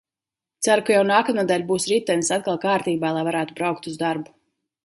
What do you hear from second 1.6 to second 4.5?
būs ritenis atkal kārtībā, lai varētu braukt uz darbu.